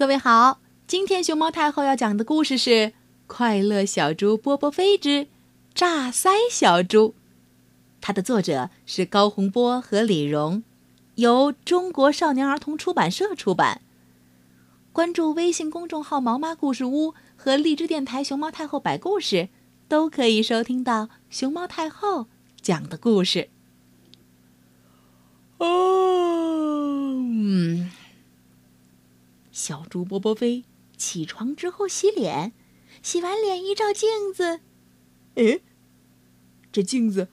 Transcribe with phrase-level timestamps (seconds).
[0.00, 2.70] 各位好，今天熊猫太后要讲的故事是
[3.26, 5.26] 《快乐小猪波波飞之
[5.74, 7.08] 炸腮小猪》，
[8.00, 10.62] 它的作者是高洪波和李荣，
[11.16, 13.82] 由中国少年儿童出版社出版。
[14.90, 19.50] 关注微信公众号“毛妈故事屋”和荔枝电台“熊猫太后摆故事”，
[19.86, 22.28] 都可以收听到熊猫太后
[22.62, 23.50] 讲的故事。
[25.58, 27.90] 哦，嗯。
[29.60, 30.64] 小猪波波飞
[30.96, 32.54] 起床之后洗脸，
[33.02, 34.60] 洗完脸一照镜子，
[35.34, 35.60] 哎，
[36.72, 37.28] 这镜子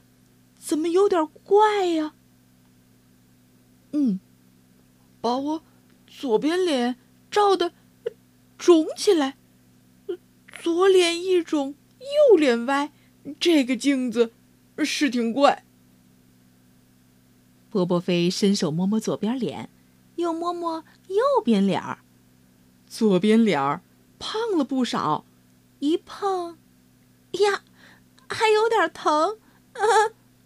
[0.60, 2.14] 怎么有点怪呀？
[3.94, 4.20] 嗯，
[5.22, 5.64] 把我
[6.06, 6.98] 左边脸
[7.32, 7.72] 照的
[8.58, 9.38] 肿起来，
[10.62, 12.92] 左脸一肿，右脸歪，
[13.40, 14.34] 这个镜子
[14.80, 15.64] 是挺怪。
[17.70, 19.70] 波波飞伸手摸摸左边脸，
[20.18, 22.00] 又摸摸右边脸儿。
[22.88, 23.82] 左边脸儿
[24.18, 25.26] 胖了不少，
[25.80, 26.56] 一碰，
[27.32, 27.62] 呀，
[28.28, 29.38] 还有点疼，
[29.74, 29.84] 啊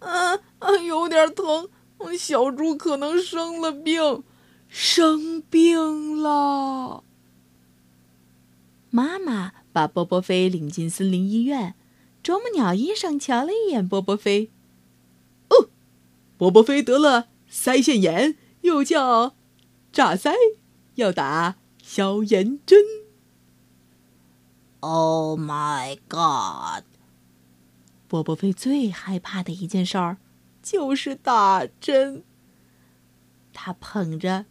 [0.00, 1.68] 啊啊，有点疼。
[2.18, 4.24] 小猪可能生了病，
[4.68, 7.04] 生病了。
[8.90, 11.76] 妈妈把波波飞领进森林医院，
[12.22, 14.50] 啄木鸟医生瞧了一眼波波飞，
[15.48, 15.68] 哦，
[16.36, 19.36] 波波飞得了腮腺炎，又叫
[19.92, 20.34] 炸腮，
[20.96, 21.54] 要打。
[21.82, 22.78] 消炎针。
[24.80, 26.84] Oh my god！
[28.08, 30.16] 波波飞最害怕的一件事儿
[30.62, 32.24] 就是打针。
[33.52, 34.46] 他捧着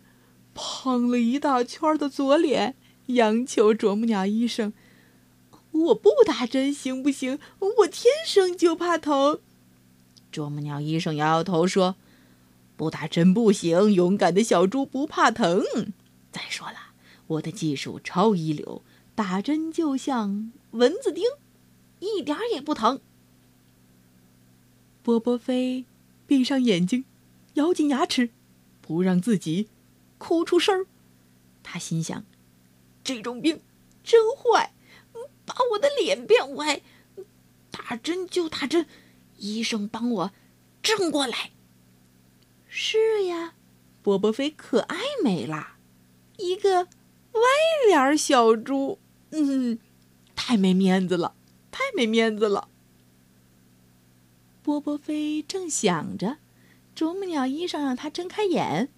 [0.53, 2.75] 胖了一大圈的左脸，
[3.07, 4.73] 央求啄木鸟医生
[5.71, 7.39] ：“我不打针行不行？
[7.79, 9.39] 我天生就怕疼。”
[10.31, 11.95] 啄木鸟医生摇摇头说
[12.77, 15.63] ：“不打针不行，勇敢的小猪不怕疼。
[16.31, 16.90] 再说了。”
[17.31, 18.81] 我的技术超一流，
[19.15, 21.23] 打针就像蚊子叮，
[21.99, 22.99] 一点也不疼。
[25.01, 25.85] 波波飞
[26.27, 27.05] 闭上眼睛，
[27.53, 28.31] 咬紧牙齿，
[28.81, 29.69] 不让自己
[30.17, 30.87] 哭出声儿。
[31.63, 32.25] 他心想：
[33.03, 33.61] 这种病
[34.03, 34.73] 真坏，
[35.45, 36.81] 把我的脸变歪。
[37.69, 38.85] 打针就打针，
[39.37, 40.31] 医生帮我
[40.83, 41.51] 正过来。
[42.67, 43.53] 是呀，
[44.01, 45.77] 波波飞可爱美啦，
[46.37, 46.89] 一个。
[47.33, 47.41] 歪
[47.87, 48.99] 脸小猪，
[49.31, 49.79] 嗯，
[50.35, 51.33] 太没面子了，
[51.71, 52.67] 太没面子了。
[54.63, 56.37] 波波飞正想着，
[56.93, 58.89] 啄木鸟医生让他睁开眼。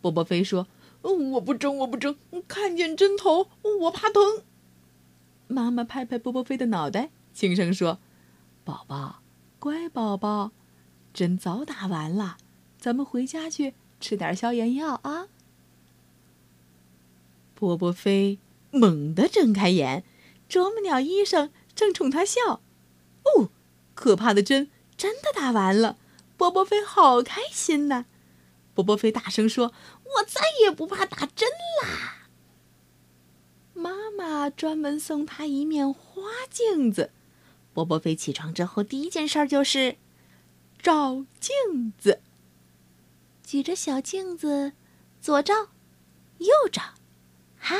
[0.00, 0.66] 波波飞说
[1.02, 3.48] ：“我不睁，我不睁，看见针头
[3.80, 4.44] 我怕疼。”
[5.48, 7.98] 妈妈拍拍波波飞的脑袋，轻声说
[8.64, 9.20] ：“宝宝，
[9.58, 10.52] 乖宝宝，
[11.12, 12.36] 针早打完了，
[12.78, 15.26] 咱们回家去吃点消炎药啊。”
[17.60, 18.38] 波波飞
[18.70, 20.02] 猛地睁开眼，
[20.48, 22.62] 啄木鸟医生正冲他笑。
[23.22, 23.50] 哦，
[23.94, 25.98] 可怕的针真的打完了！
[26.38, 28.06] 波波飞好开心呐！
[28.72, 29.74] 波波飞大声说
[30.16, 31.50] ：“我再也不怕打针
[31.82, 32.28] 啦！”
[33.74, 37.10] 妈妈专门送他一面花镜子。
[37.74, 39.96] 波波飞起床之后第一件事就是
[40.80, 42.20] 照镜子，
[43.44, 44.72] 举着小镜子，
[45.20, 45.68] 左照，
[46.38, 46.94] 右照。
[47.60, 47.76] 哈，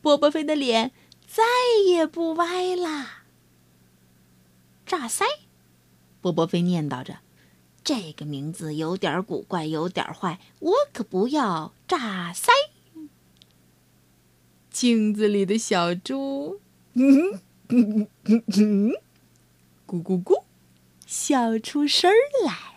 [0.00, 0.92] 波波飞的脸
[1.26, 1.42] 再
[1.86, 3.24] 也不歪啦。
[4.86, 5.24] 炸腮，
[6.20, 7.18] 波波飞念叨着
[7.82, 12.48] ：“这个名字有点古怪，有点坏，我可不要炸腮。”
[14.70, 16.60] 镜子里的小猪，
[16.92, 18.92] 嗯嗯嗯嗯，
[19.86, 20.44] 咕咕咕，
[21.06, 22.12] 笑出声
[22.44, 22.75] 来。